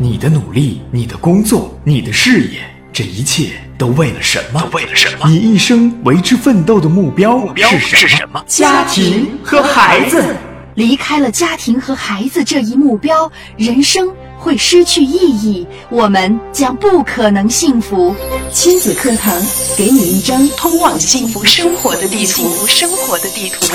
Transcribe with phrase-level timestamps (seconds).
[0.00, 2.60] 你的努力，你的工作，你的事业，
[2.92, 4.62] 这一切都为了什么？
[4.72, 5.28] 为了什么？
[5.28, 7.98] 你一生为之奋斗的目标目标是什么？
[7.98, 8.44] 是什么？
[8.46, 10.36] 家庭和孩子，
[10.76, 14.08] 离开了家庭和孩子这一目标，人生
[14.38, 18.14] 会失去意义，我们将不可能幸福。
[18.52, 19.34] 亲子课堂
[19.76, 22.48] 给你一张通往幸福生活的地图。
[22.68, 23.66] 生活的地图。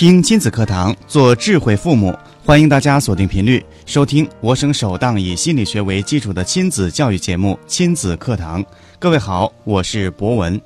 [0.00, 2.16] 听亲子课堂，做智慧父母。
[2.42, 8.64] 欢迎大家锁定频率，收听我省首档以心理学为基础的亲子教育节目《亲子课堂》。
[8.98, 10.58] 各位好，我是博文。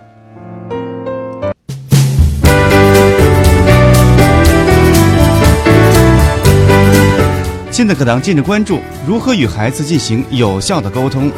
[7.73, 11.28] 亲子课堂近日关注如何与孩子进行有效的沟通。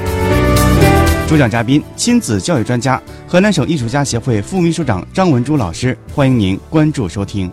[1.27, 5.97] 主讲嘉宾：亲子教育专家、河南省艺术家协会副秘书长张文珠老师。
[6.15, 7.51] 欢迎您关注收听。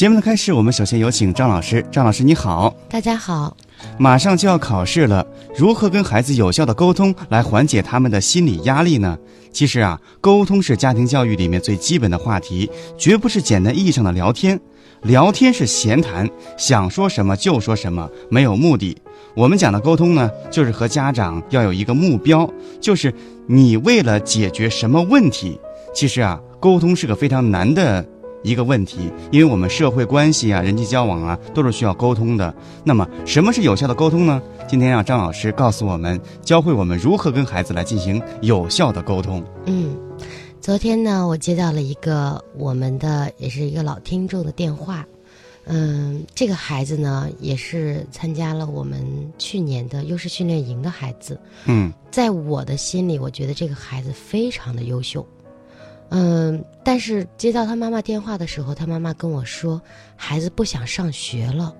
[0.00, 1.84] 节目的开始，我们首先有请张老师。
[1.92, 2.74] 张老师，你好。
[2.88, 3.54] 大家好。
[3.98, 9.18] 马上就要考试了，如何跟孩子有效的沟通，来缓解他们的心理压力呢？
[9.52, 14.58] 其实啊，沟通是家庭教育里面最基本的话题，绝不是简单意义上的聊天。
[15.02, 16.26] 聊天是闲谈，
[16.56, 18.96] 想说什么就说什么，没有目的。
[19.34, 23.12] 我们讲的沟通呢，就是和家长要有一个目标，就是
[23.46, 25.60] 你为了解决什么问题。
[25.94, 28.02] 其实啊，沟通是个非常难的。
[28.42, 32.54] 一个问题，因为我们社会关系啊、人际交往啊，都是需要沟通的。
[32.84, 34.40] 那么，什么是有效的沟通呢？
[34.68, 39.44] 今天让张老师告诉我们，教会我们如何跟孩子来进行有效的沟通。
[39.66, 39.96] 嗯，
[40.60, 45.04] 昨天呢，我接到了一个我们的也是一个老听众的电话。
[45.66, 49.04] 嗯，这个孩子呢，也是参加了我们
[49.38, 51.38] 去年的优势训练营的孩子。
[51.66, 55.24] 嗯，在我的心里，我觉得这个孩子非常的优秀。
[56.10, 59.80] 嗯，但是接到他妈妈电话的时候，他妈妈跟我说，
[60.16, 61.74] 孩子不想上学了。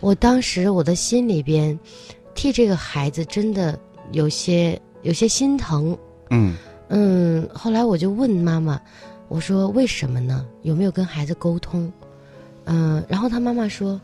[0.00, 1.78] 我当时我的心里边，
[2.34, 3.78] 替这个孩子真的
[4.10, 5.96] 有些有些心疼。
[6.30, 6.54] 嗯
[6.88, 8.80] 嗯，后来我就问妈妈，
[9.28, 10.46] 我说为什么呢？
[10.62, 11.90] 有没有跟孩子沟通？
[12.64, 13.98] 嗯，然后他妈妈说，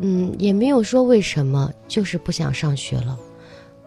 [0.00, 3.16] 嗯，也没有说为什么，就是不想上学了。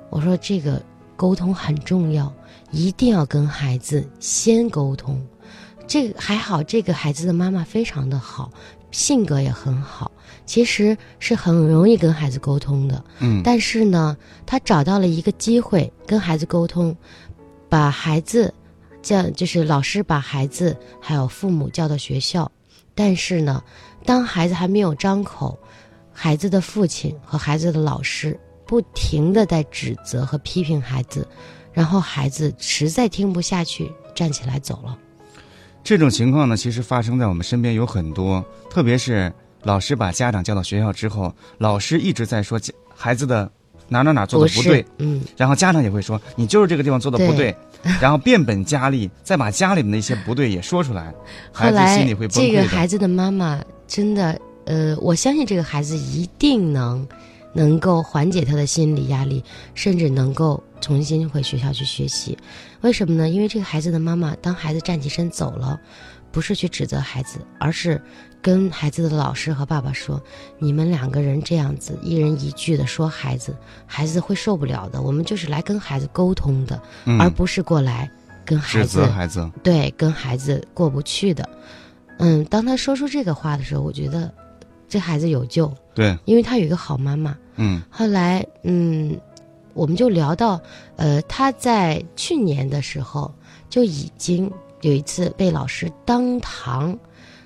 [0.10, 0.82] 我说这个
[1.18, 2.34] 沟通很重要。
[2.72, 5.26] 一定要跟孩子先沟通，
[5.88, 8.52] 这个还好，这个孩子的妈妈非常的好，
[8.92, 10.12] 性格也很好，
[10.46, 13.04] 其实是很容易跟孩子沟通的。
[13.20, 16.96] 嗯，但是呢，他找到了一个机会跟孩子沟通，
[17.70, 18.54] 把孩子
[19.02, 22.52] 叫就是老师把孩子还有父母叫到学校，
[22.94, 23.64] 但是呢，
[24.06, 25.58] 当孩子还没有张口，
[26.12, 31.26] 孩子的父亲和孩子的老师不停的在指责和批评孩子。
[31.78, 34.98] 然后孩子实在听不下去，站起来走了。
[35.84, 42.60] 这种情况呢，其实发生在我们身边有很多，特别是老师把家长叫到学校之后，老师一直在说
[42.96, 43.48] 孩子的
[43.90, 47.56] 哪哪哪做的不对，嗯，然后家长也会说你就是这个地方做的不对，
[48.02, 51.14] 然后变本加厉，再把家里面的一些不对也说出来，
[51.54, 52.48] 孩子心里会崩溃。
[52.48, 57.08] 这个孩子的妈妈真的，呃，我相信这个孩子一定能。
[57.58, 62.38] 能够缓解他的心理压力，甚至能够重新回学校去学习。
[62.82, 63.28] 为什么呢？
[63.28, 65.82] 因为这个孩子的妈妈，当孩子站起身走了，
[66.32, 68.00] 不是去指责孩子，而是
[68.44, 70.22] 跟孩子的老师和爸爸说
[70.62, 73.56] ：“你们两个人这样子，一人一句的说孩子，
[73.88, 75.02] 孩子会受不了的。
[75.02, 76.80] 我们就是来跟孩子沟通的，
[77.20, 78.08] 而不是过来
[78.46, 81.50] 跟孩子孩子对跟孩子过不去的。”
[82.20, 84.32] 嗯，当他说出这个话的时候，我觉得
[84.88, 85.72] 这孩子有救。
[85.94, 87.36] 对，因为他有一个好妈妈。
[87.56, 89.20] 嗯，后来嗯，
[89.74, 90.62] 我们就聊到，
[90.96, 93.34] 呃，他在去年的时候
[93.68, 96.96] 就已经有一次被老师当堂，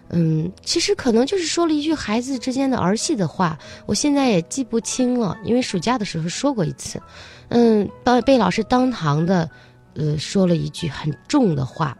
[0.09, 7.01] 嗯，其实可能就是说了一句孩子之间的儿戏的话，我现在也记不清了，因为暑假的时候说过一次，
[7.47, 9.49] 嗯，当被老师当堂的，
[9.93, 11.97] 呃，说了一句很重的话，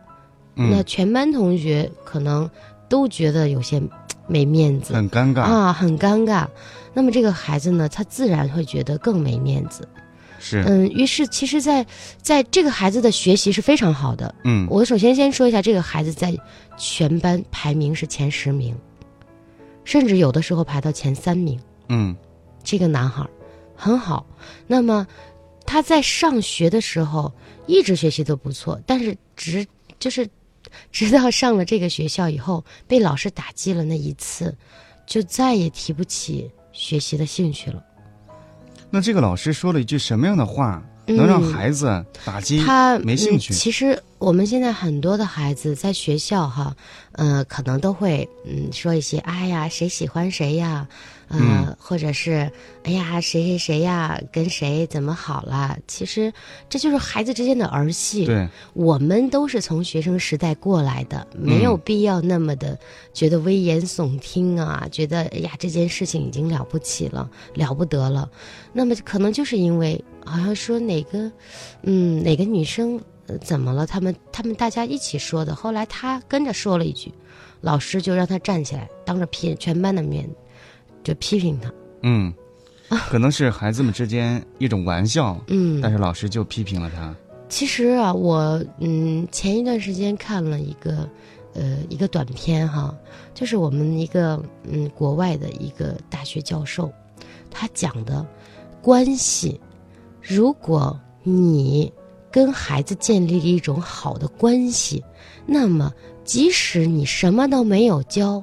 [0.53, 2.49] 那全班同学可能
[2.89, 3.81] 都觉得有些。
[4.27, 6.47] 没面子，很尴尬啊，很尴尬。
[6.93, 9.87] 那么这个孩子呢，他自然会觉得更没面子。
[10.39, 11.85] 是，嗯，于是其实，在
[12.21, 14.33] 在这个孩子的学习是非常好的。
[14.43, 16.35] 嗯，我首先先说一下，这个孩子在
[16.77, 18.75] 全班排名是前十名，
[19.83, 21.59] 甚至有的时候排到前三名。
[21.89, 22.15] 嗯，
[22.63, 23.25] 这个男孩
[23.75, 24.25] 很好。
[24.67, 25.05] 那么
[25.65, 27.31] 他在上学的时候
[27.67, 29.65] 一直学习都不错，但是直
[29.99, 30.27] 就是。
[30.91, 34.55] 直到上了这个学校以后，被老师打击了那一次，
[35.05, 37.83] 就再也提不起学习的兴趣了。
[38.89, 43.53] 那这个老师说了一句什么样的话，能让孩子打击他没兴趣？
[43.53, 46.75] 其实我们现在很多的孩子在学校哈，
[47.13, 50.87] 呃，可能都会嗯说一些，哎呀，谁喜欢谁呀，
[51.31, 52.51] 呃，嗯或者是
[52.83, 55.77] 哎呀，谁谁谁呀，跟谁怎么好了？
[55.87, 56.31] 其实
[56.69, 58.25] 这就是孩子之间的儿戏。
[58.25, 62.77] 对，我们都是从学生时代过来的，没有必要那么的
[63.13, 68.29] 觉得危言耸听啊，觉得哎呀这件事情已经了不起了，了不得了。
[68.73, 71.31] 那么可能就是因为好像说哪个，
[71.83, 73.85] 嗯，哪个女生、呃、怎么了？
[73.87, 75.55] 他们他们大家一起说的。
[75.55, 77.11] 后来他跟着说了一句，
[77.61, 80.29] 老师就让他站起来，当着全全班的面
[81.03, 81.71] 就批评他。
[82.03, 82.33] 嗯，
[83.09, 87.15] 可能是孩子们之间一种玩笑，嗯，但是老师就批评了他。
[87.47, 91.09] 其实啊，我嗯前一段时间看了一个
[91.53, 92.95] 呃一个短片哈，
[93.33, 96.91] 就是我们一个嗯国外的一个大学教授，
[97.49, 98.25] 他讲的
[98.81, 99.59] 关系，
[100.21, 101.91] 如果你
[102.31, 105.03] 跟孩子建立了一种好的关系，
[105.45, 105.91] 那么
[106.23, 108.41] 即使你什么都没有教，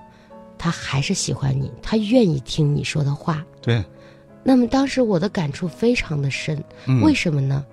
[0.59, 3.45] 他还是喜欢你，他愿意听你说的话。
[3.63, 3.85] 对，
[4.43, 7.65] 那么当时我的感触非常的深，嗯，为什么呢？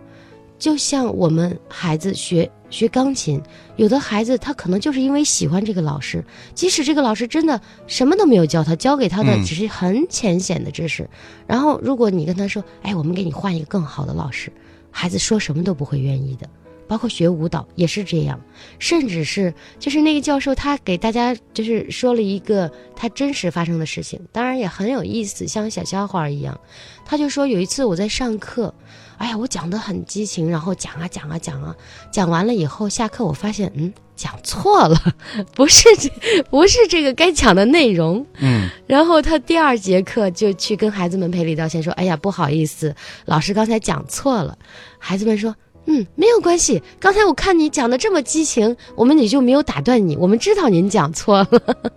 [0.57, 3.41] 就像我们孩子学学钢琴，
[3.75, 6.23] 有的孩子他可能就是因为喜欢这个老师，
[6.53, 11.09] 即使这个老师真的什么都没有教他，教给他的嗯只是很浅显的知识。
[11.45, 14.49] 然后如果你跟他说：“哎，我们给你换一个更好的老师”，
[14.89, 16.49] 孩子说什么都不会愿意的。
[16.87, 18.39] 包括学舞蹈也是这样，
[18.79, 26.59] 甚至是就是那个教授他给大家就是说了一个他真实发生的事情，当然也很有意思，像小笑话一样。
[27.05, 28.73] 他就说有一次我在上课，
[29.17, 31.75] 哎呀，我讲的很激情，然后讲啊讲啊讲啊，
[32.11, 34.97] 讲完了以后下课我发现，嗯，讲错了，
[35.53, 36.09] 不是这
[36.49, 38.25] 不是这个该讲的内容。
[38.39, 42.95] 嗯然后他第二节课就去跟孩子们赔礼道歉，说：“哎呀，不好意思，
[43.25, 44.57] 老师刚才讲错了。”
[44.97, 45.55] 孩子们说
[45.85, 51.61] ：“嗯，没有关系，刚才我看你讲的这么激情，我们也就没有打断你，我们知道您讲错了。”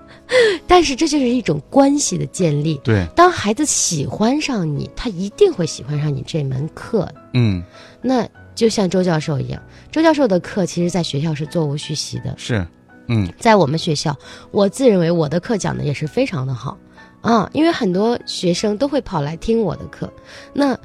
[0.68, 2.78] 但是这就是一种关系的建立。
[2.84, 7.08] 对，当孩子喜欢上你，他一定会喜欢上你这门课。
[7.32, 7.62] 嗯。
[8.02, 12.66] 那就像周教授一样，周教授的课其实在学校是座无虚席的，是，
[13.06, 13.26] 嗯。
[13.38, 14.14] 在我们学校，
[14.50, 16.76] 我自认为我的课讲的也是非常的好。
[17.20, 20.12] 啊，因为很多学生都会跑来听我的课，
[20.52, 20.78] 那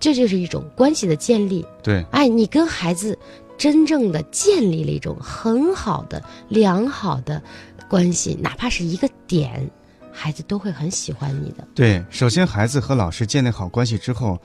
[0.00, 1.64] 这就是一种关系的建立。
[1.82, 3.16] 对，哎，你跟孩子
[3.56, 7.40] 真正的建立了一种很好的、良好的
[7.88, 9.70] 关系，哪怕是一个点，
[10.10, 11.68] 孩子都会很喜欢你的。
[11.74, 14.38] 对，首先孩子和老师建立好关系之后，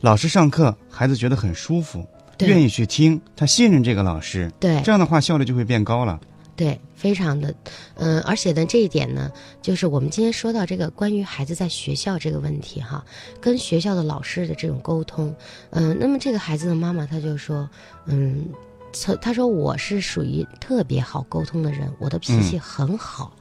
[0.00, 2.04] 老师上课，孩子觉得很舒服，
[2.36, 6.18] 对愿意去听，他信任这个老师，对这样的话效率就会变高了。
[6.60, 7.54] 对，非常的，
[7.94, 13.02] 嗯、而且呢，这一点呢，就是我们今天说到这个关于孩子在学校这个问题哈，
[13.40, 15.34] 跟学校的老师的这种沟通，
[15.70, 17.66] 嗯、那么这个孩子的妈妈她就说，
[18.04, 18.44] 嗯，
[18.92, 23.32] 她她说我是属于特别好沟通的人，我的脾气很好，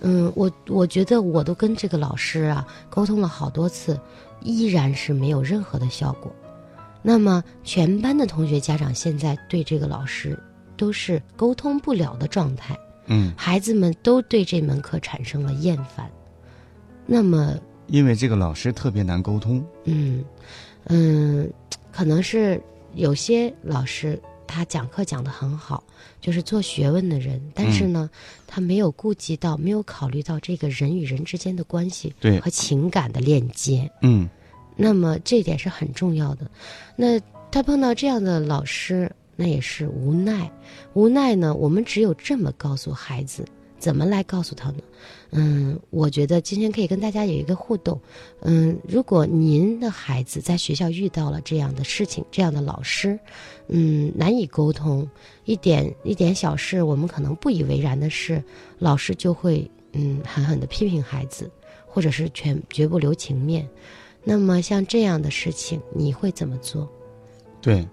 [0.00, 3.96] 嗯，我我觉得我都跟这个老师啊沟通了好多次，
[4.42, 6.34] 依然是没有任何的效果。
[7.02, 10.36] 那么全班的同学家长现在对这个老师
[10.76, 16.10] 都是沟通不了的状态，嗯，孩子们都对这门课产生了厌烦。
[17.06, 17.54] 那么，
[17.88, 19.64] 因为这个老师特别难沟通。
[19.84, 20.24] 嗯
[20.84, 21.50] 嗯，
[21.92, 22.60] 可能是
[22.94, 25.82] 有些老师他讲课讲得很好，
[26.20, 28.08] 就是做学问的人，但是呢，
[28.46, 33.90] 他没有顾及到，没有考虑到这个人与人之间的关系对和情感的链接。
[34.02, 34.28] 嗯
[34.76, 36.50] 那么这一点是很重要的。
[36.96, 37.20] 那
[37.52, 40.50] 他碰到这样的老师，那也是无奈。
[40.92, 43.44] 无奈呢，我们只有这么告诉孩子，
[43.78, 44.78] 怎么来告诉他呢？
[45.30, 48.00] 嗯，我觉得今天可以跟大家有一个互动。
[48.42, 53.18] 嗯，如果您的孩子在学校遇到了这样的事情，这样的老师，
[53.68, 55.08] 嗯，难以沟通，
[55.44, 58.42] 一点一点小事，我们可能不以为然的事，
[58.78, 61.50] 老师就会嗯狠狠地批评孩子，
[61.86, 63.68] 或者是全绝不留情面。
[64.22, 66.88] 那么像这样的事情，你会怎么做？
[67.60, 67.86] 对，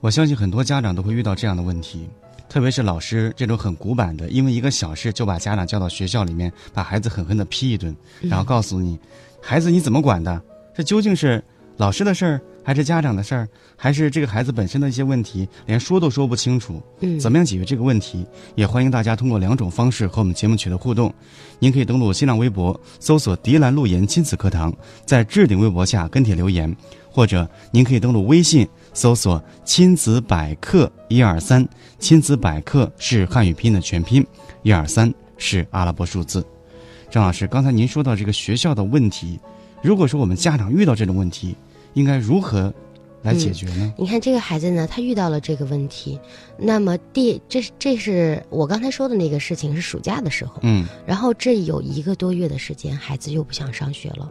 [0.00, 2.08] 我相信很多家长都会遇到这样的问题，
[2.48, 8.96] 特别是老师这种很古板的，因为一个小事就把家长叫到学校里面，把孩子狠狠的批一顿，然后告诉你，
[9.42, 10.40] 孩子你怎么管的？
[10.72, 11.42] 这究竟是
[11.78, 16.80] 老师的事儿，还是家长的事儿，还是这个孩子本身的一些问题，连说都说不清楚？
[17.00, 18.24] 嗯，怎么样解决这个问题？
[18.54, 21.12] 也欢迎大家通过两种方式和我们节目取得互动。
[21.58, 24.72] 您可以登录新浪微博，搜索“迪兰路言亲子课堂”，
[25.04, 26.72] 在置顶微博下跟帖留言，
[27.10, 31.66] 或者您可以登录微信，搜索“亲子百科一二三”。
[31.98, 34.24] 亲子百科是汉语拼音的全拼，
[34.62, 36.44] 一二三是阿拉伯数字。
[37.10, 39.40] 张老师，刚才您说到这个学校的问题，
[39.82, 41.56] 如果说我们家长遇到这种问题，
[41.94, 42.72] 应该如何
[43.22, 43.92] 来解决呢？
[43.98, 46.20] 你看这个孩子呢，他遇到了这个问题，
[46.56, 54.30] 那么第这这是我刚才说的那个事情是暑假的时候，嗯然后这有一个多月的时间，孩子又不想上学了，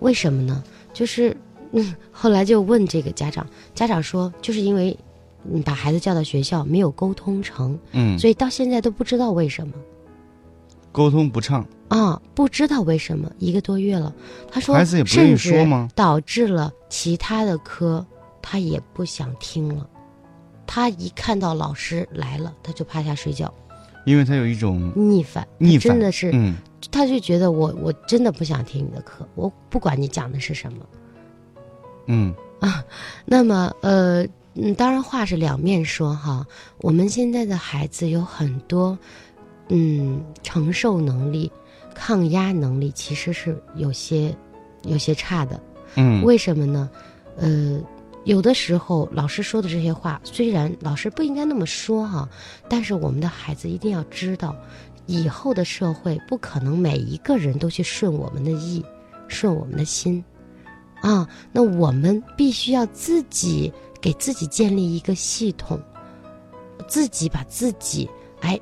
[0.00, 0.62] 为什么呢？
[0.92, 1.34] 就是
[1.74, 4.96] 嗯，后来就问这个家长，家长说就是因为
[5.42, 9.74] 你把孩子叫到学校没有沟通成，嗯，所以到现在都不知道为什么
[10.92, 14.14] 沟通不畅，啊，不知道为什么一个多月了。
[14.50, 18.06] 他说，孩子也不愿意甚至说吗导致了其他的科
[18.40, 19.86] 他也不想听了。
[20.66, 23.52] 他一看到老师来了，他就趴下睡觉，
[24.06, 26.54] 因为他有一种逆反，逆反，真的是，嗯
[26.90, 30.78] 他就觉得我我真的不想听你的课，我不管你讲的是什么。
[32.06, 32.84] 嗯啊
[33.24, 36.46] 那么，呃，嗯，当然话是两面说哈。
[36.78, 38.98] 我们现在的孩子有很多，
[39.68, 41.50] 嗯，承受能力、
[41.94, 44.34] 抗压能力其实是有些
[44.82, 45.60] 有些差的。
[45.96, 46.90] 嗯，为什么呢？
[47.36, 47.80] 呃，
[48.24, 52.28] 有的时候老师说的这些话，虽然老师不应该那么说哈，
[52.68, 54.56] 但是我们的孩子一定要知道，
[55.06, 58.84] 以后的社会不可能每一个人都去顺我们的意，
[59.28, 60.24] 顺我们的心，
[61.04, 63.70] 啊，那我们必须要自己
[64.00, 65.78] 给自己建立一个系统，
[66.88, 68.08] 自己把自己
[68.40, 68.58] 哎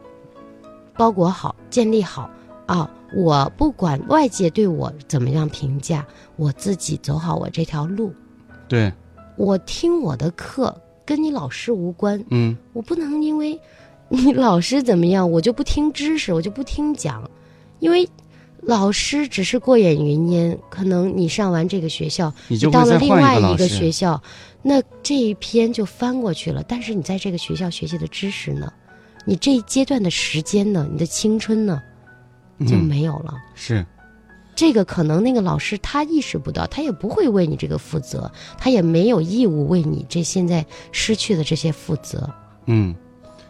[0.95, 2.29] 包裹好、建立好
[2.67, 2.91] 啊。
[3.15, 8.13] 我不管外界对我怎么样评价，我自己走好我这条路。
[8.67, 8.93] 对，
[9.37, 10.75] 我听我的课
[11.07, 13.61] 跟你老师无关，嗯我不能因为
[14.09, 17.31] 你老师怎么样，我就不听知识，我就不听讲，
[17.79, 18.09] 因为
[18.63, 20.59] 老师只是过眼云烟。
[20.71, 24.23] 可能你上完这个学校，你就到了另外一个学校，
[24.63, 26.63] 那这一篇就翻过去了。
[26.67, 28.73] 但是你在这个学校学习的知识呢，
[29.25, 31.83] 你这一阶段的时间呢，你的青春呢，
[32.61, 33.35] 就嗯没有了。
[33.55, 33.85] 是，
[34.55, 42.29] 这个可能那个老师他意识不到，他也不会为你这个负责，他也没有义务为你这现在失去的这些负责。
[42.67, 42.95] 嗯，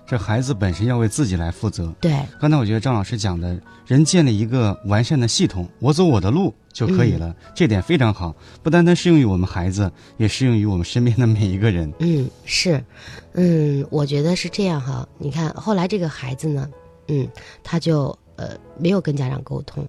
[0.06, 1.94] 这孩子本身要为自己来负责。
[2.00, 11.90] 对，刚才我觉得张老师讲的，人建立一个完善的系统，我走我的路就可以了，这点非常好，不单单适用于我们孩子，也适用于我们身边的每一个人。
[12.00, 12.84] 嗯，是，
[13.32, 15.08] 嗯，我觉得是这样哈。
[15.18, 16.68] 你看后来这个孩子呢，
[17.08, 17.26] 嗯，
[17.62, 19.88] 他就呃没有跟家长沟通，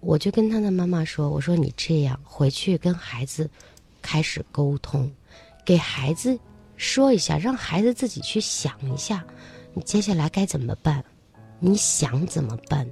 [0.00, 3.50] 我就跟他的妈妈说，我说你这样回去跟孩子
[4.00, 5.10] 开始沟通，
[5.64, 6.38] 给孩子
[6.76, 9.24] 说一下，让孩子自己去想一下，
[9.74, 11.02] 你接下来该怎么办，
[11.58, 12.86] 你想怎么办？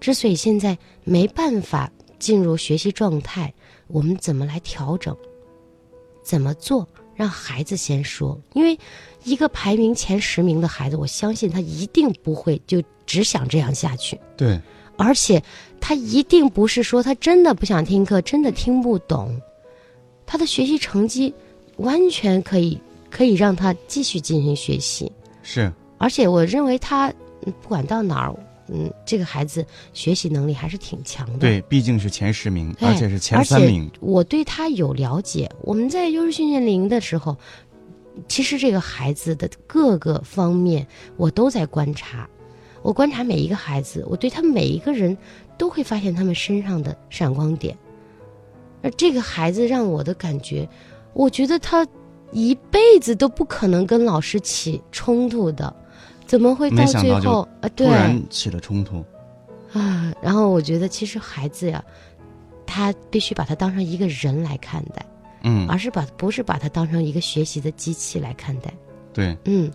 [0.00, 3.52] 之所以现在没办法进入学习状态，
[3.88, 5.16] 我们怎么来调整？
[6.22, 6.86] 怎么做？
[7.14, 8.78] 让孩子先说，因为
[9.24, 14.60] 一个排名前十名的孩子，我相信他一定不会就只想这样下去，对，
[14.96, 15.42] 而且
[15.80, 19.40] 他一定不是说他真的不想听课，真的听不懂，
[20.26, 21.34] 他的学习成绩
[21.78, 25.10] 完全可以可以让他继续进行学习，
[25.42, 27.08] 是，而且我认为他
[27.46, 28.34] 嗯不管到哪儿，
[28.68, 31.38] 嗯，这个孩子学习能力还是挺强的。
[31.38, 33.90] 对，毕竟是前十名，而且是前三名。
[34.00, 35.50] 我对他有了解。
[35.62, 37.36] 我们在优势训练营的时候，
[38.28, 40.86] 其实这个孩子的各个方面
[41.16, 42.28] 我都在观察。
[42.82, 45.16] 我观察每一个孩子，我对他们每一个人
[45.56, 47.76] 都会发现他们身上的闪光点。
[48.82, 50.68] 而这个孩子让我的感觉，
[51.12, 51.84] 我觉得他
[52.32, 55.74] 一辈子都不可能跟老师起冲突的，
[56.26, 57.68] 怎么会到最后啊？
[57.68, 59.04] 突对，然起了冲突。
[59.72, 61.84] 啊，然后我觉得其实孩子呀，
[62.66, 65.04] 他必须把他当成一个人来看待，
[65.42, 68.72] 嗯，而是把不是把他当成一个学习的机器来看待。
[69.12, 69.70] 对，嗯，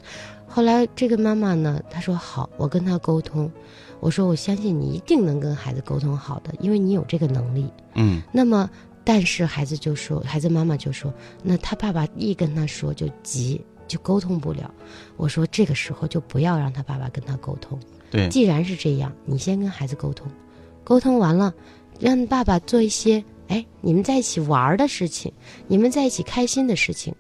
[0.48, 3.52] 后来这个妈妈呢，她说好，我跟他沟通，
[4.00, 7.70] 我说我相信你一定能跟孩子沟通好的，因为你有这个能力。
[7.96, 8.70] 嗯那么，
[9.04, 14.74] 但是孩子就说，孩子妈妈就说，那他爸爸一跟他说就急，就沟通不了。
[15.18, 17.80] 我说这个时候就不要让他爸爸跟他沟通。
[18.10, 20.28] 对，既然是这样，你先跟孩子沟通，
[20.84, 21.54] 沟通完了，
[22.00, 25.34] 让爸爸做一些哎你们在一起玩儿的事情，
[25.68, 27.14] 你们在一起开心的事情，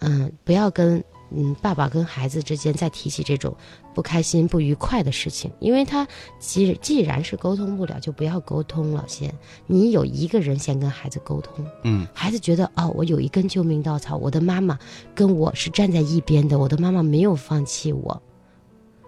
[0.00, 1.02] 嗯，不要跟
[1.34, 3.54] 嗯爸爸跟孩子之间再提起这种
[3.94, 6.06] 不开心、不愉快的事情，因为他
[6.38, 9.04] 既既然是沟通不了，就不要沟通了。
[9.08, 9.32] 先，
[9.66, 14.78] 你有一个人先跟孩子沟通，嗯孩子觉得哦，我有一根救命稻草，我的妈妈
[15.14, 18.22] 跟我是站在一边的，我的妈妈没有放弃我，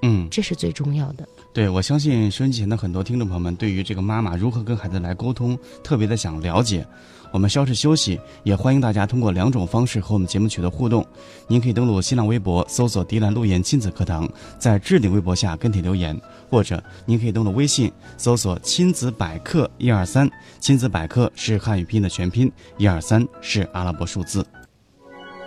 [0.02, 1.28] 嗯，这是最重要的。
[1.52, 6.86] 对，我相信收音机前的很多听众朋友们，对于这个妈妈如何跟孩子来沟通，特别的想了解。
[7.32, 11.04] 我们稍事休息，也欢迎大家通过两种方式和我们节目取得互动。
[11.48, 14.28] 您可以登录新浪微博，搜索“迪兰路言亲子课堂”，
[14.60, 16.18] 在置顶微博下跟帖留言，
[16.50, 24.46] 或者您可以登录微信，搜索“亲子百科一二三”，亲子百科是汉语拼音的全拼，一二三是阿拉伯数字。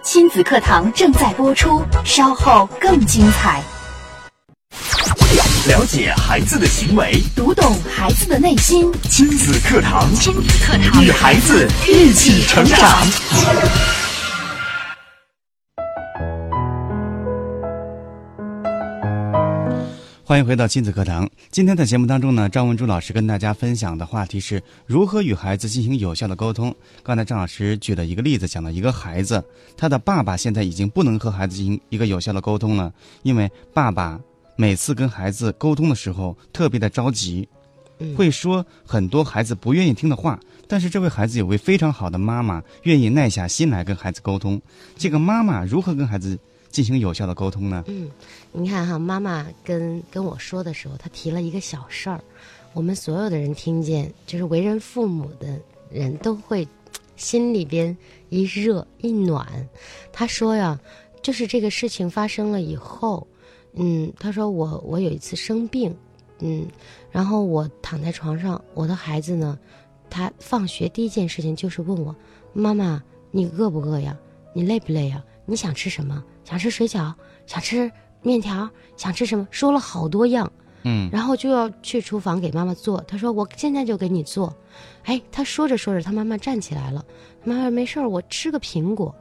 [0.04, 3.63] 亲子课堂正在播出，稍后更精彩。
[5.67, 8.91] 了解孩子的行为，读懂孩子的内心。
[9.10, 12.79] 亲子课堂，亲子课堂，与孩子一起成长。
[20.27, 21.29] 欢迎回到亲子课堂。
[21.51, 26.75] 今天的节目当中呢，张文珠老师跟大家分享的话题是如何与孩子进行有效的沟通。
[27.03, 29.44] 刚才张老师举了一个例子，讲到一个孩子，
[29.77, 32.91] 他的爸爸现在已经不能和孩子进行一个有效的沟通了，
[33.22, 34.20] 因为爸爸
[34.55, 37.47] 每次跟孩子沟通的时候特别的着急，
[38.15, 40.39] 会说很多孩子不愿意听的话。
[40.67, 44.59] 但是这位孩子有位非常好的妈妈，愿意耐下心来跟孩子沟通。
[44.97, 47.83] 这个妈妈如何跟孩子进行有效的沟通呢？
[47.88, 48.09] 嗯，
[48.51, 52.19] 你看哈，妈妈跟跟我说的时候，她提了一个小事儿，
[52.74, 55.59] 我们所有的人听见，就是为人父母的
[55.91, 56.67] 人都会
[57.15, 57.95] 心里边
[58.29, 59.45] 一热一暖。
[60.12, 60.79] 她说呀，
[61.21, 63.27] 就是这个事情发生了以后，
[63.75, 65.96] 嗯，他说我我有一次生病，
[66.39, 66.65] 嗯，
[67.12, 69.58] 然后我躺在床上，我的孩子呢。
[70.08, 72.15] 他放学第一件事情就是问我
[72.53, 73.01] ：“妈妈，
[73.32, 74.15] 你饿不饿呀？
[74.53, 75.22] 你累不累呀？
[75.46, 76.24] 你想吃什么？
[76.46, 77.12] 想吃水饺？
[77.48, 77.91] 想吃
[78.22, 78.70] 面条？
[78.96, 80.50] 想吃什么？”说了好多样，
[80.84, 83.01] 嗯，然后就要去厨房给妈妈做。
[83.08, 84.55] 他说：“我现在就给你做。”
[85.03, 87.03] 哎，他说着说着，他妈妈站起来了。
[87.44, 89.13] 妈妈没事儿，我吃个苹果。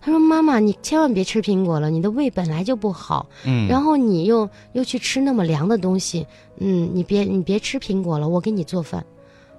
[0.00, 3.26] 他说：“妈妈，你千万别吃苹果了，你的胃本来就不好。
[3.44, 6.26] 嗯，然后你又又去吃那么凉的东西，
[6.58, 9.04] 嗯，你别你别吃苹果了，我给你做饭。”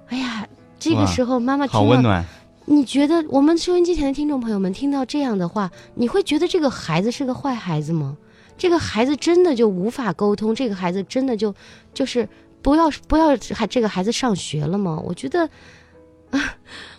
[0.10, 0.48] 哎呀。
[0.79, 2.24] 这个时候，妈妈好温暖。
[2.65, 8.15] 你觉得我们收音机前的听众朋友们听到这样的话，你会觉得这个孩子是个坏孩子吗？
[8.60, 10.53] 这个孩子真的就无法沟通？
[10.53, 11.51] 这个孩子真的就
[11.96, 12.29] 就是
[12.62, 15.01] 不要不要还这个孩子上学了吗？
[15.03, 15.50] 我觉得，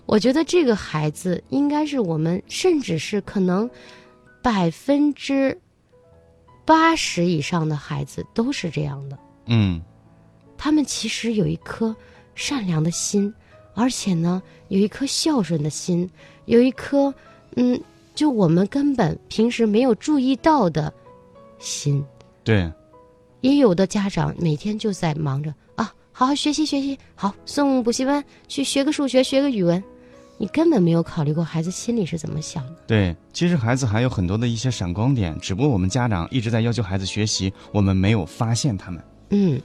[0.09, 3.69] 我觉得这个孩子应该是我们甚至是可能
[4.43, 5.57] 百分之
[6.65, 9.19] 八十以上的孩子都是这样的。
[9.45, 9.81] 嗯，
[10.57, 11.95] 他们其实有一颗
[12.35, 13.33] 善良的心。
[13.75, 16.11] 而且呢，有一颗孝顺的心，
[16.47, 17.15] 有一颗，
[17.55, 17.81] 嗯，
[18.13, 20.93] 就我们根本平时没有注意到的
[21.61, 22.05] 心。
[22.43, 22.69] 对，
[23.41, 29.81] 也有的家长每天就在忙着啊，好好学习学习，好送补习班去学个数学，学个语文，
[30.39, 32.77] 你根本没有考虑过孩子心里是怎么想的。
[32.87, 39.03] 对，其实孩子还有很多的一些闪光点，只不过我们家长一直在要求孩子学习，我们没有发现他们。
[39.31, 39.61] 嗯，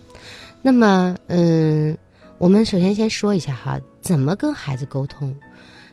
[0.62, 1.98] 那么，嗯。
[2.40, 5.34] 我们首先先说一下哈，怎么跟孩子沟通？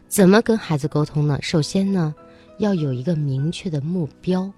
[0.09, 1.39] 怎么跟孩子沟通呢？
[1.41, 2.13] 首先呢，
[2.59, 4.51] 要有一个明确的目标。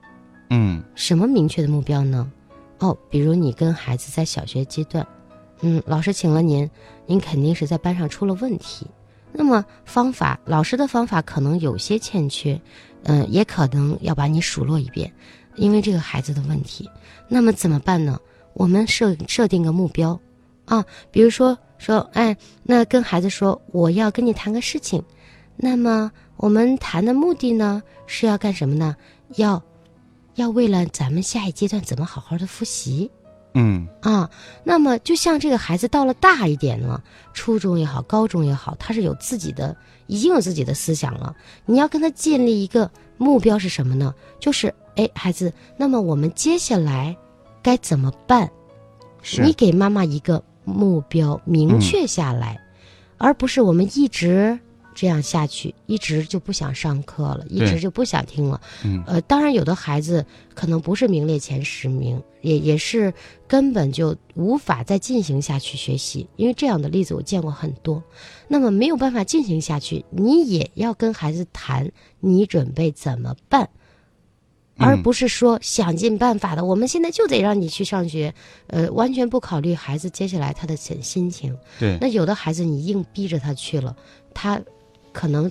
[0.49, 2.33] 嗯，什么明确的目标呢？
[2.79, 5.07] 哦，比如你跟孩子在小学阶段，
[5.61, 6.71] 嗯，老师请了您，
[7.05, 8.87] 您肯定是在班上出了问题。
[9.33, 12.61] 那么方法，老师的方法可能有些欠缺，
[13.05, 15.13] 嗯，也可能要把你数落一遍，
[15.57, 16.89] 因为这个孩子的问题。
[17.29, 18.19] 那么怎么办呢？
[18.53, 20.19] 我们设设定个目标，
[20.67, 21.59] 啊，比如说。
[21.79, 25.03] 说，哎，那跟孩子说，我要跟你谈个事情，
[25.57, 28.95] 那么我们谈的目的呢，是要干什么呢？
[29.35, 29.61] 要，
[30.37, 33.11] 要为了咱们下一阶段怎么好好的复习，
[33.55, 34.31] 嗯啊，
[34.65, 37.03] 那么就像这个孩子到了大一点了，
[37.35, 41.35] 初中也好，高中也好，他是有自己的，已经有自己的思想了。
[41.67, 44.15] 你要跟他建立一个目标是什么呢？
[44.41, 47.17] 就是，哎，孩子，那么我们接下来
[47.63, 48.51] 该怎么办？
[49.23, 50.43] 是你给妈妈一个。
[50.65, 52.57] 目标明确下来，
[53.19, 54.57] 而不是我们一直
[54.95, 58.61] 这样下去，一直就不想上课了，一直就不想听了。
[58.85, 60.25] 嗯，呃，当然有的孩子
[60.55, 63.13] 可能不是名列前十名，也也是
[63.47, 68.03] 根本就无法再进行下去学习，因为这样的例子我见过很多。
[68.49, 73.69] 那么没有办法进行下去，你也要跟孩子谈，你准备怎么办？
[74.79, 78.35] 而不是说想尽办法的，我们现在就得让你去上学，
[78.67, 81.57] 呃，完全不考虑孩子接下来他的心心情。
[81.79, 83.95] 对，那有的孩子你硬逼着他去了，
[84.35, 84.61] 他
[85.13, 85.51] 可能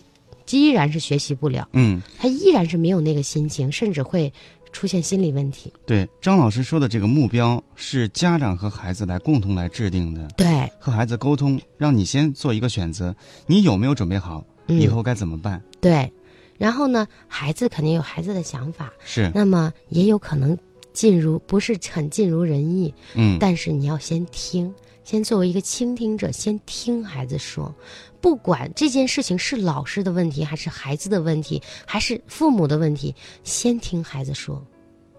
[0.50, 4.32] 依然是学习不了，嗯，他依然是没有那个心情，甚至会
[4.74, 5.72] 出现心理问题。
[5.86, 10.28] 对，张老师说的这个目标是家长和孩子来共同来制定的。
[10.36, 13.16] 对，和孩子沟通，让你先做一个选择，
[13.48, 14.44] 你有没有准备好？
[14.68, 15.62] 以后该怎么办？
[15.80, 16.12] 对。
[16.58, 20.56] 然后呢，孩子肯定有孩子的想法，是，那么也有可能
[20.94, 24.72] 尽如不是很尽如人意，嗯，但是你要先听，
[25.04, 27.74] 先作为一个倾听者，先听孩子说，
[28.22, 34.64] 不管这件事情是老师的问题，还是孩子的问题，还是父母的问题，先听孩子说，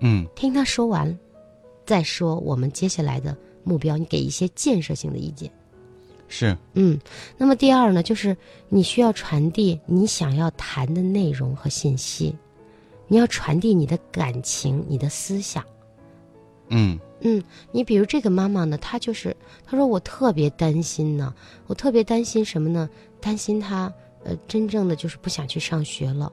[0.01, 1.19] 嗯，听他说完，
[1.85, 5.51] 再说我们接下来的目标，你给一些建设性的意见。
[6.29, 6.99] 是，嗯，
[7.37, 8.35] 那么第二呢，就是
[8.69, 12.35] 你需要传递你想要谈的内容和信息，
[13.09, 15.63] 你要传递你的感情、你的思想。
[16.69, 21.33] 嗯嗯，你比如这个妈妈呢，她就是她说我特别担心呢，
[21.67, 22.89] 我特别担心什么呢？
[23.21, 23.93] 担心她
[24.25, 26.33] 呃真正的就是不想去上学了。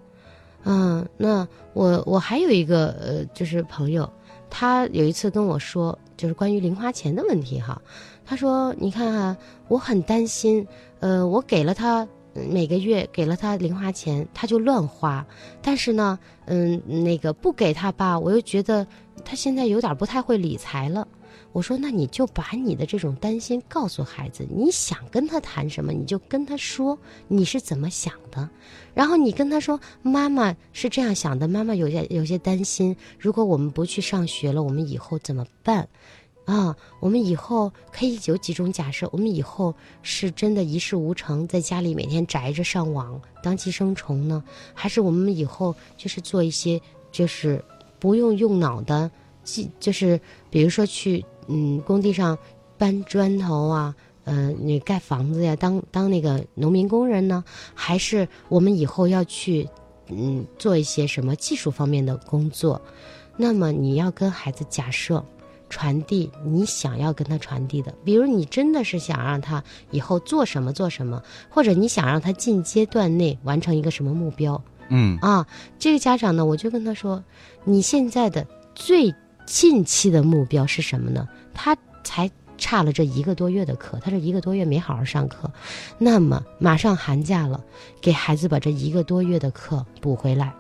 [0.64, 4.12] 嗯，那我我还有一个呃就是朋友，
[4.50, 7.82] 他有一次跟我说，就是关于零花钱的问题哈。
[8.26, 10.68] 他说你看啊，我很担心，
[11.00, 15.26] 呃，我给了他每个月给了他零花钱，他就乱花，
[15.62, 18.86] 但是呢，嗯，那个不给他吧，我又觉得。
[19.26, 21.06] 他现在有点不太会理财了，
[21.52, 28.50] 我说那你就把你的这种担心告诉孩子，你想跟他谈什么，你就跟他说你是怎么想的，
[28.94, 35.90] 然后你跟他说妈妈是这样想的，妈妈有些有些担心，如果我们不去上学了，我们以后怎么办？
[36.50, 46.82] 啊，我们以后可以有几种假设，我们以后是真的一事无成，在家里每天宅着上网当寄生虫呢，还是我们以后就是做一些
[47.12, 47.64] 就是。
[48.02, 49.12] 不用用脑的，
[49.44, 50.18] 即就是
[50.50, 52.38] 比如说去嗯工地上
[52.78, 59.68] 搬砖头啊，嗯你盖房子呀，当当那个农民工人呢，还是我们以后要去
[60.08, 62.82] 嗯做一些什么技术方面的工作？
[63.36, 65.22] 那么你要跟孩子假设
[65.70, 74.62] 传递你想要跟他传递的，比如你真的是想让他以后做什么做什么，或者你想让他近阶段内完成一个什么目标。
[74.90, 75.46] 嗯啊，
[75.78, 77.24] 这个家长呢，我就跟他说，
[77.64, 79.14] 你现在的最
[79.46, 81.30] 近期的目标是什么呢？
[81.54, 85.50] 他才差了这一个多月的课，他这一个多月没好好上课，
[86.00, 87.64] 那么马上寒假了，
[88.02, 90.52] 给孩子把这一个多月的课补回来，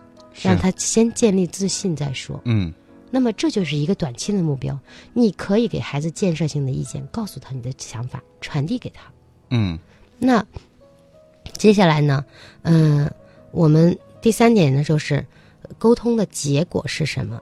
[0.41, 2.39] 让他先建立自信再说。
[2.45, 2.71] 嗯，
[3.09, 4.79] 那么这就是一个短期的目标，
[5.13, 9.03] 你可以给孩子建设性的意见，告诉他你的想法，传递给他。
[9.49, 9.77] 嗯，
[10.17, 10.45] 那
[11.53, 12.25] 接下来呢？
[12.63, 13.09] 嗯，
[13.51, 13.97] 我们。
[14.21, 15.25] 第三点呢，就是
[15.77, 17.41] 沟通的结果是什么？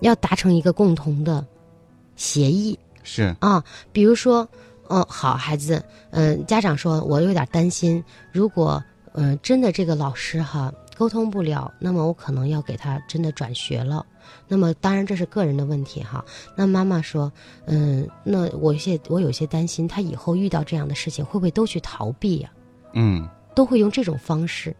[0.00, 1.42] 要达成一个共同的
[2.16, 2.78] 协议。
[3.02, 4.46] 是啊，比如说，
[4.88, 8.84] 哦，好孩子，嗯，家长说我有点担心，如果
[9.14, 10.70] 嗯真的这个老师哈
[11.02, 14.06] 沟通不了，那么我可能要给他真的转学了。
[14.46, 16.24] 那么当然这是个人的问题哈。
[16.56, 17.32] 那妈妈说，
[17.66, 22.52] 嗯，那我有些我有些担心，他以后遇到这样的事情会不会都去逃避呀？
[22.92, 24.76] 嗯，都会用这种方式。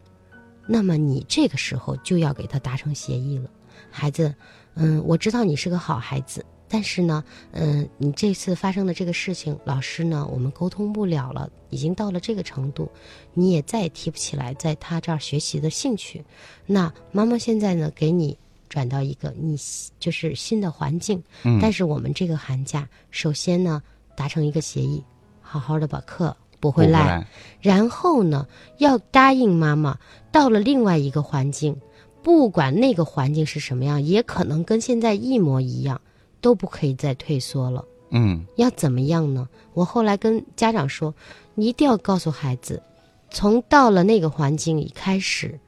[0.64, 3.50] 那么你这个时候就要给他达成协议了，
[3.90, 4.32] 孩子，
[4.74, 12.90] 嗯，我知道你是个好孩子，但是呢，嗯，你这次发生的这个事情，老师呢，我们沟通不了了，已经到了这个程度，
[13.34, 16.24] 你也再也提不起来在他这儿学习的兴趣。
[16.64, 18.38] 那妈妈现在呢，给你
[18.70, 19.54] 转到一个你
[20.00, 23.82] 就是新的环境，嗯，但是我们这个寒假，首先呢，
[24.16, 25.04] 达成一个协议，
[25.42, 26.34] 好好的把课。
[26.58, 27.26] 补回来，
[27.60, 28.46] 然后呢，
[28.78, 29.98] 要答应妈妈，
[30.30, 31.76] 到了另外一个环境，
[32.22, 36.00] 不管那个环境是什么样，也可能跟现在一模一样，
[36.42, 37.82] 都不可以再退缩了。
[38.10, 39.48] 嗯，要怎么样呢？
[39.72, 41.14] 我后来跟家长说，
[41.54, 42.82] 你一定要告诉孩子，
[43.30, 45.58] 从到了那个环境一开始，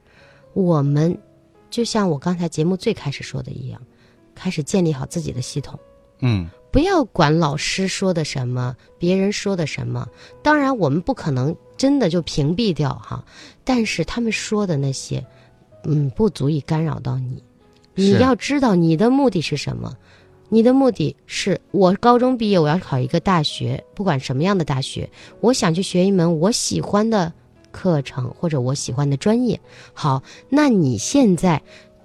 [0.53, 1.17] 我们
[1.71, 3.81] 就像我刚才节目最开始说的一样，
[4.35, 5.79] 开始建立好自己的系统。
[6.19, 6.47] 嗯。
[6.71, 10.05] 不要管老师说的什么，别人说的什么。
[10.43, 13.23] 当然，我们不可能真的就屏蔽掉哈，
[13.63, 15.25] 但是他们说的那些，
[15.85, 17.41] 嗯，不足以干扰到你。
[17.93, 19.95] 你要知道你的目的是什么？
[20.49, 25.09] 你的目的是我高中毕业，我要考一个大学，不管什么样的大学，
[25.41, 27.33] 我想去学一门我喜欢的
[27.71, 29.59] 课程或者我喜欢的专业。
[29.93, 31.61] 好，那你现在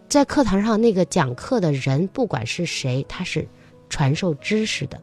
[0.09, 3.47] 在课堂上那个讲课的人，不管是谁，他是。
[3.93, 5.03] 传授知识的，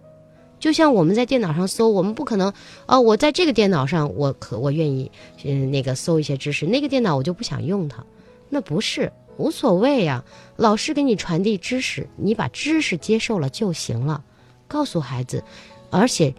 [0.62, 2.54] 就像我们在电脑上搜，我们不可能
[2.86, 5.12] 哦，我在这个电脑上，我可我愿意
[5.44, 8.02] 嗯那个搜一些知识，那个电脑我就不想用它，
[8.48, 10.24] 那不是无所谓呀。
[10.56, 14.24] 老师给你传递知识，你把知识接受了就行了。
[14.68, 15.44] 告诉孩子，
[15.90, 16.34] 而且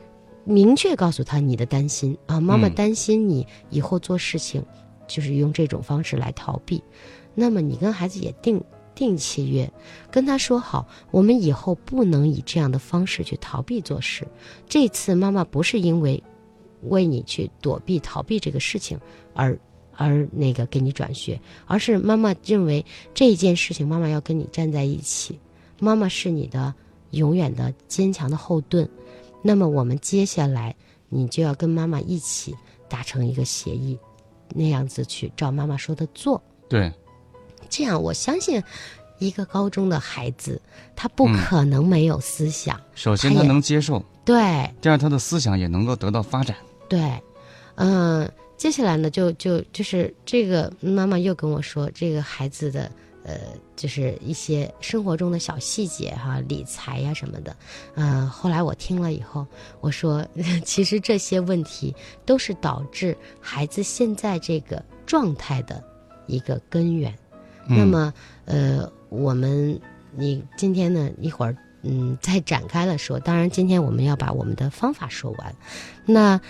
[0.44, 4.64] 明确告诉他你的担心啊，妈妈担心你以后做事情
[5.06, 6.82] 就是用这种方式来逃避。
[7.34, 8.62] 那么你跟孩子也定。
[8.94, 9.70] 定契约，
[10.10, 14.26] 跟他说好，我们以后不能以这样的方式去逃避做事。
[14.68, 16.20] 这次妈妈不是因为
[16.82, 18.98] 为你去躲避逃避这个事情
[19.34, 19.56] 而
[19.98, 22.82] 而那个给你转学，而是妈妈认为
[23.12, 25.38] 这件事情妈妈要跟你站在一起，
[25.78, 26.72] 妈妈是你的
[27.10, 28.88] 永远的坚强的后盾。
[29.42, 30.74] 那么我们接下来
[31.08, 32.54] 你就要跟妈妈一起
[32.88, 33.98] 达成一个协议，
[34.54, 36.40] 那样子去照妈妈说的做。
[36.68, 36.90] 对。
[37.68, 38.62] 这样，我相信，
[39.18, 40.58] 一个高中的孩子，
[40.96, 42.80] 他不可能没有思想。
[42.94, 46.56] 首先，他能接受；对，第二，他的思想也能够得到发展。
[46.88, 47.12] 对，
[47.74, 48.26] 嗯，
[48.58, 52.90] 接下来呢，就就就是这个妈妈又跟我说，这个孩子的
[53.24, 53.38] 呃，
[53.76, 57.56] 就是一些生活中的小细节哈，理财呀什么的。
[57.94, 59.46] 嗯，后来我听了以后，
[59.80, 60.26] 我说，
[60.64, 61.94] 其实这些问题
[62.26, 65.82] 都是导致孩子现在这个状态的
[66.26, 67.14] 一个根源。
[67.68, 68.12] 那么，
[68.46, 69.78] 呃，我们
[70.16, 73.20] 你今天呢，一会儿嗯再展开了说。
[73.20, 75.54] 当然，今天我们要把我们的方法说完。
[76.06, 76.40] 那，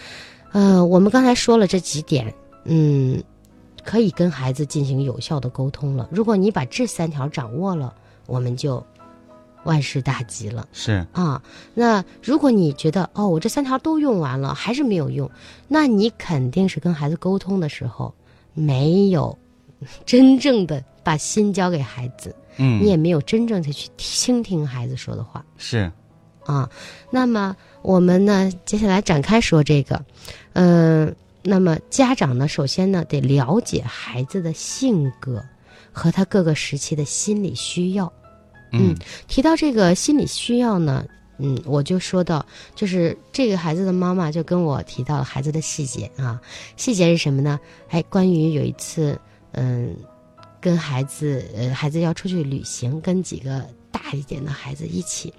[0.52, 2.34] 呃，我们刚才说了这几点，
[2.64, 3.22] 嗯。
[3.84, 6.06] 可以跟孩子进行有效的沟通了。
[6.12, 7.94] 如果你把这三条掌握了，
[8.26, 8.84] 我们就
[9.64, 10.68] 万事大吉了。
[10.74, 15.30] 是啊，那如果你觉得哦，我这三条都用完了还是没有用，
[15.68, 18.12] 那你肯定是跟孩子沟通的时候
[18.52, 19.38] 没有
[20.04, 25.42] 真正的把心交给孩子，嗯，你也没有真正的去倾听孩子说的话。
[25.56, 25.90] 是
[26.48, 26.68] 啊，
[27.12, 30.04] 那么我们呢，接下来展开说这个，
[30.54, 31.14] 嗯。
[31.40, 35.42] 那么家长呢，首先呢得了解孩子的性格
[35.92, 38.12] 和他各个时期的心理需要。
[38.72, 38.94] 嗯，
[39.28, 41.06] 提到这个心理需要呢，
[41.38, 46.38] 嗯，我就说到，就是这个孩子的妈妈就跟我提到了孩子的细节啊。
[46.76, 47.58] 细节是什么呢？
[47.88, 49.18] 哎，关于有一次，
[49.52, 49.96] 嗯，
[50.60, 53.64] 跟孩子，呃，孩子要出去旅行，跟几个
[53.98, 55.34] 大一点的孩子一起，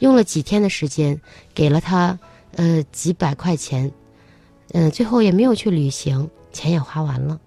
[0.00, 1.18] 用了几天的时间，
[1.54, 2.18] 给了他，
[2.56, 3.90] 呃，几百块钱。
[4.74, 7.40] 嗯，最后也没有去旅行，钱也花完了，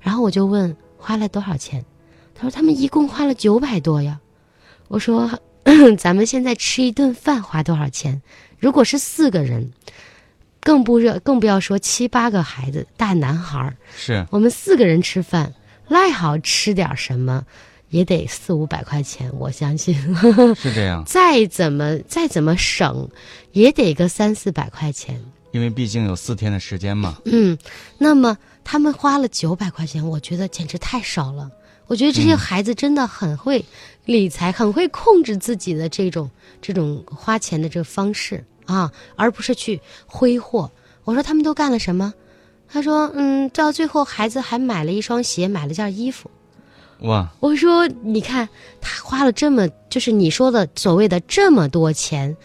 [0.00, 1.84] 然后我就问花了多少钱，
[2.34, 4.20] 他说他们一共花了九百多呀。
[4.88, 5.30] 我说
[5.98, 8.22] 咱们现在吃一顿饭花多少钱？
[8.58, 9.72] 如果是四个人，
[10.60, 15.54] 更不热，更不要说七八个孩子，大男孩儿，是我们四个人吃饭，
[15.88, 17.44] 赖好吃点什么，
[17.90, 19.94] 也得四五百块钱，我相信
[20.56, 21.04] 是这样。
[21.04, 23.08] 再怎么再怎么省，
[23.52, 25.22] 也得个三四百块钱。
[25.52, 27.18] 因为毕竟有四天的时间嘛。
[27.24, 27.58] 嗯，
[27.98, 31.50] 那么他们花了九百块钱，我觉得简直太少了。
[31.88, 33.64] 我觉得这些孩子真的很会
[34.04, 36.30] 理财，很会控制自己的这种
[36.62, 40.70] 这种花钱的这个方式啊，而不是去挥霍。
[41.02, 42.14] 我说他们都干了什么？
[42.68, 46.30] 他说，嗯，到最后孩子还买了一双鞋，买了件衣服。
[47.02, 47.28] 哇！
[47.40, 48.48] 我说，你看
[48.80, 52.36] 他花了这么，就是你说的所谓的这么多钱。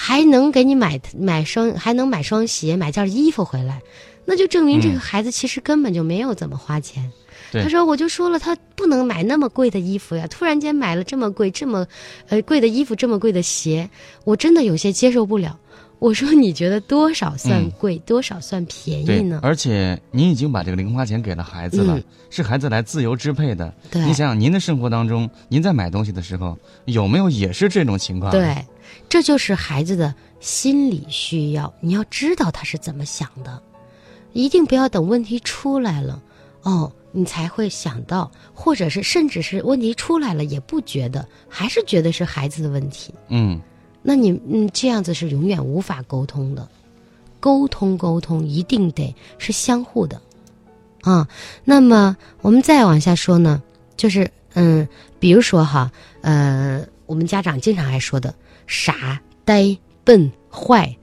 [0.00, 3.82] 还能给你买买双，还能买双鞋，买件衣服回来，
[4.24, 7.10] 那就证明这个孩子其实根本就没有怎么花钱。
[7.50, 11.84] 他说：“我就说了，他不能买那么贵的衣服呀，突然间买了这么贵、这么，
[12.28, 13.90] 呃，贵的衣服，这么贵的鞋，
[14.22, 15.58] 我真的有些接受不了。”
[15.98, 19.40] 我说：“你觉得多少算贵，多少算便宜呢？
[19.42, 23.72] 而且您已经把这个零花钱给了孩子了，是孩子来自由支配的。
[23.90, 28.30] 对你想想，您的生活当中，您在买东西的时候，有没有也是这种情况？
[28.32, 28.56] 对。”
[29.06, 33.62] 这就是孩子的心理需要，你要知道他是怎么想的，
[34.32, 36.22] 一定不要等问题出来了，
[36.62, 43.14] 哦，你才会想到，或者是甚至是问题出来了也不觉得，还是觉得是孩子的问题。
[43.28, 43.60] 嗯，
[44.02, 46.68] 那你嗯这样子是永远无法沟通的，
[47.40, 50.20] 沟通沟通一定得是相互的，
[51.02, 51.28] 啊，
[51.64, 53.62] 那么我们再往下说呢，
[53.96, 54.86] 就是嗯，
[55.18, 58.34] 比如说哈，呃，我们家长经常爱说的。
[58.70, 60.94] 傻、呆、笨、坏，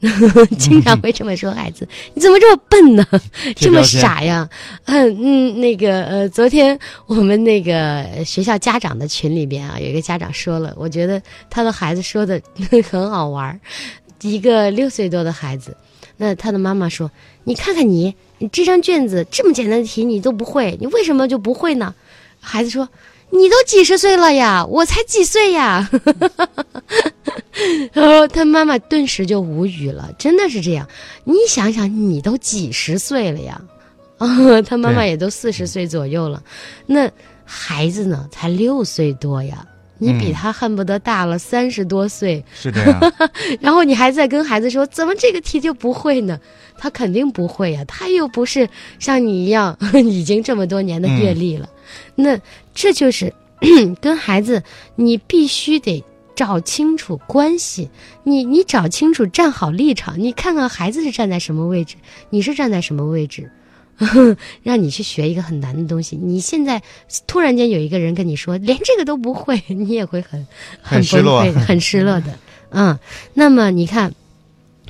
[0.58, 3.06] 经常会这么说孩子：“你怎么这么笨呢？
[3.54, 4.48] 这么傻呀？”
[4.86, 12.40] 嗯嗯，那个呃，昨天我们那个学校家长的群里边啊，有一个家长说了，我觉得他的孩子说的
[12.90, 13.60] 很好玩儿
[14.22, 15.76] 一个六岁多的孩子，
[16.16, 17.10] 那他的妈妈说
[17.44, 21.94] ：“你看看你，你这张卷子这么简单的题你都不会，你为什么就不会呢？”
[22.40, 22.88] 孩子说。
[23.30, 25.88] 你都几十岁了呀，我才几岁呀！
[27.92, 30.86] 然后他妈妈顿时就无语了，真的是这样。
[31.24, 33.60] 你想想，你都几十岁了呀，
[34.18, 36.42] 啊， 他妈妈也都四十岁左右了，
[36.86, 37.10] 那
[37.44, 39.66] 孩子呢，才六岁多呀，
[40.00, 43.12] 你比他恨不得大了三十多岁，是这样。
[43.60, 46.40] 然后你还在跟孩子说，怎么这个题就不会呢？
[46.76, 51.68] 他肯定不会呀，他又不是像你一样 已经这么多年的阅历了。
[52.14, 52.40] 那
[52.74, 53.32] 这就是
[54.00, 54.62] 跟孩子，
[54.96, 56.02] 你必须得
[56.34, 57.90] 找清楚关系，
[58.24, 61.96] 你你找清楚站好立场，你看看孩子是站在什么位置，
[62.30, 63.50] 你是站在什么位置，
[64.62, 66.16] 让你去学一个很难的东西。
[66.16, 66.82] 你现在
[67.26, 70.46] 突然间有一个人跟你说连这个都不会， 你也会很
[70.80, 72.38] 很失落， 很失落的。
[72.70, 72.98] 嗯，
[73.34, 74.12] 那么你看，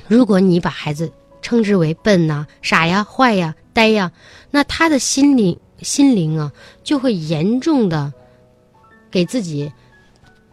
[0.07, 4.11] 如果你把孩子称之为笨呐、傻呀、坏呀、呆呀，
[4.51, 5.57] 那他的心灵。
[5.81, 6.51] 心灵啊，
[6.83, 8.13] 就会严重的
[9.09, 9.71] 给自己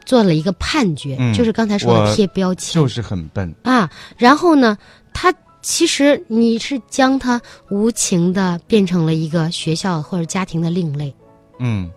[0.06, 3.90] 做了一个判决，就是刚才说的贴标签，就是很笨啊。
[4.16, 4.78] 然后呢，
[5.12, 5.30] 他
[5.68, 11.14] 其实你是将他无情的变成了一个学校或者家庭的另类。
[11.58, 11.90] 嗯，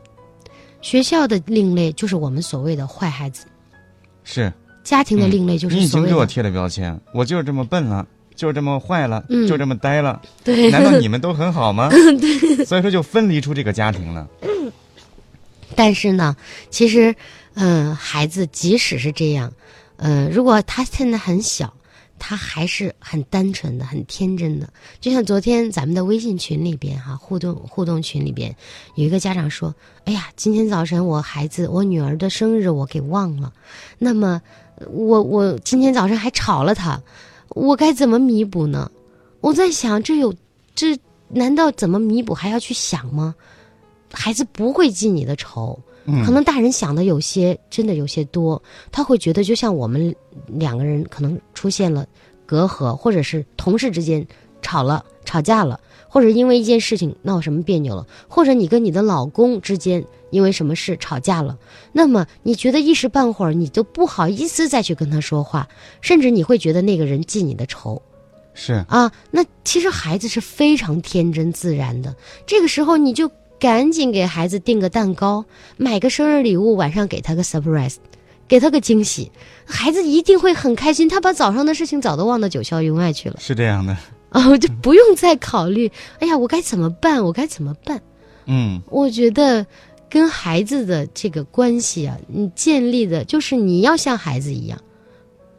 [0.82, 3.46] 学校的另类就是我们所谓的坏孩子，
[4.26, 4.52] 是
[4.84, 8.06] 家庭的另类就你已是所谓的、经给我贴了标签，我就是这么笨了，
[8.36, 10.22] 就是这么坏了，嗯就这么呆了。
[10.44, 10.70] 对。
[10.70, 11.88] 难道你们都很好吗？
[12.20, 14.28] 对所以说就分离出这个家庭了。
[15.78, 16.36] 但是呢，
[16.70, 17.16] 其实，
[17.54, 19.50] 嗯、孩子即使是这样，
[19.96, 21.74] 嗯、如果他现在很小，
[22.24, 24.72] 他还是很单纯的、很天真的。
[25.00, 28.56] 就像昨天咱们的微信群里边哈、互动互动群里边，
[28.94, 29.74] 有一个家长说
[30.06, 33.52] ：“哎呀，今天早晨我孩子我女儿的生日我给忘了，
[33.98, 34.40] 那么
[34.92, 37.02] 我我今天早上还吵了她，
[37.50, 38.92] 我该怎么弥补呢？”
[39.42, 40.32] 我在想，这有
[40.76, 40.96] 这
[41.28, 43.34] 难道怎么弥补还要去想吗？
[44.12, 46.24] 孩子不会记你的仇，嗯。
[46.26, 48.62] 可能大人想的有些真的有些多，
[48.92, 50.16] 他会觉得就像我们
[50.48, 52.06] 两个人可能出现了
[52.46, 54.26] 隔阂，或者是同事之间
[54.62, 61.58] 吵了、吵架了，或者因为一件事情闹什么别扭了，或者你跟你的老公之间因为什么事吵架了，
[61.92, 65.68] 那么你觉得一时半会儿你都不好意思再去跟他说话，
[66.02, 68.02] 甚至你会觉得那个人记你的仇，
[68.54, 68.74] 是。
[68.88, 73.30] 啊，那其实孩子是非常天真自然的，这个时候你就
[73.62, 75.46] 赶紧给孩子订个蛋糕，
[75.78, 77.98] 买个生日礼物，晚上给他个 surprise，
[78.48, 79.32] 给他个惊喜，
[79.66, 83.96] 孩子一定会很开心，他把早上的事情早都忘到九霄云外去了是这样的。
[84.30, 87.24] 啊，就不用再考虑，哎呀，我该怎么办？
[87.24, 88.02] 我该怎么办？
[88.48, 89.64] 嗯我觉得
[90.10, 94.82] 跟孩子的这个关系啊，你建立的就是你要像孩子一样。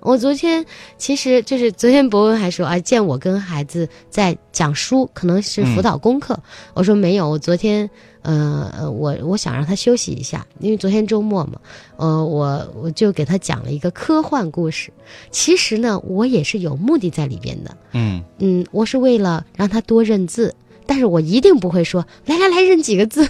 [0.03, 0.65] 我昨天
[0.99, 6.39] 其实就是昨天博文还说啊，见我跟孩子在讲书，可能是辅导功课。
[6.75, 7.89] 我说没有，我昨天
[8.23, 11.61] 呃呃，我我想让他休息一下，因为昨天周末嘛，
[11.97, 14.93] 呃，我我就给他讲了一个科幻故事。
[15.31, 17.77] 其实呢，我也是有目的在里边的。
[17.93, 20.55] 嗯，嗯，我是为了让他多认字，
[20.87, 23.29] 但是我一定不会说来来来认几个字。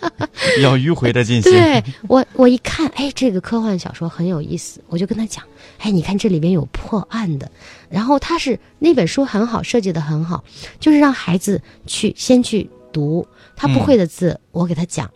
[0.62, 1.52] 要迂回的进行。
[1.52, 5.44] 对我，我一看，哎，这个科幻小说很有意思，我就跟他讲，
[5.78, 7.50] 哎，你看这里边有破案的，
[7.88, 10.42] 然后他是那本书很好，设计的很好，
[10.78, 15.10] 就是让孩子去先去读他不会的字，我给他讲，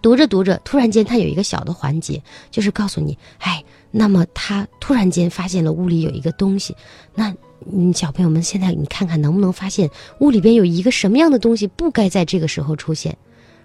[0.00, 6.74] 读着读着，突然间他有一个小的环节，就是告诉你，哎，那么他突然间发现了屋里有一个东西，
[7.14, 7.34] 那。
[7.72, 9.90] 嗯，小朋友们，现在你看看能不能发现
[10.20, 13.16] 屋里边有一个什么样的东西不该在这个时候出现，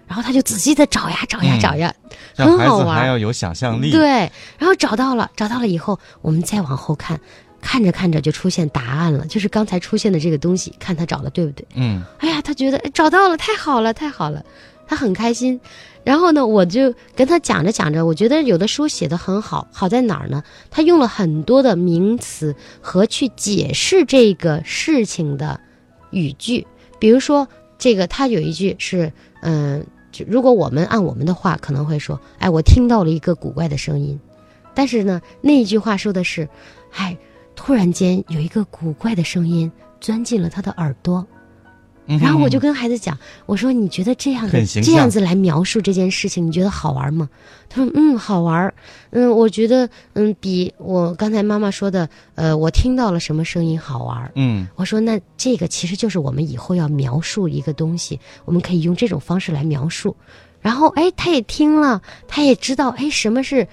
[0.06, 1.94] 然后他就仔细的找呀找呀嗯找呀，
[2.36, 3.90] 很好玩还要有想象力。
[3.90, 7.20] 对，然后找到了，找到了以后，我们再往后看，
[7.60, 11.66] 看着看着就出现答案了，就是刚才出现的这个东西，看他找的对不对？
[11.74, 14.44] 嗯哎呀，他觉得哎找到了，太好了，太好了，
[14.86, 15.60] 他很开心。
[16.04, 20.42] 然后呢，我就跟他讲着讲着，我觉得有的书写的很好，好在哪儿呢？
[20.70, 25.58] 他用了很多的名词和去解释这个事情的
[26.10, 26.66] 语句，
[26.98, 29.86] 比如说这个，他有一句是，嗯、
[30.26, 34.20] 如果我们按我们的话，可能会说，哎，我听到了一个古怪的声音，
[34.74, 36.48] 但是呢，那一句话说的是，
[36.92, 37.16] 哎，
[37.56, 41.26] 突然间有一个古怪的声音钻进了他的耳朵，
[42.06, 44.48] 然后我就跟孩子讲，我说你觉得这样
[44.82, 47.28] 这样子来描述这件事情，你觉得好玩吗？
[47.68, 48.74] 他说嗯，好玩儿。
[49.10, 54.30] 嗯，我觉得嗯，比我刚才妈妈说的，呃，我听到了什么声音好玩儿。
[54.34, 60.14] 嗯我说那这个其实就是我们以后要描述一个东西，我们可以用这种方式来描述。
[60.60, 63.66] 然后哎，他也听了，他也知道哎什么是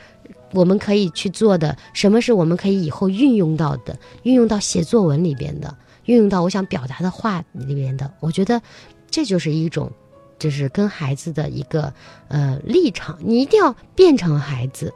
[0.54, 5.74] 我们可以去做的，什么是我们可以以后运用到的，运用到写作文里边的，
[6.06, 8.12] 运用到我想表达的话里面的。
[8.20, 8.62] 我觉得
[9.10, 9.92] 这就是一种，
[10.40, 11.94] 就是跟孩子的一个
[12.28, 14.94] 呃立场，你一定要变成孩子。